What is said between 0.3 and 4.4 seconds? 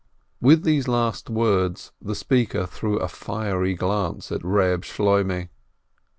With these last words the speaker threw a fiery glance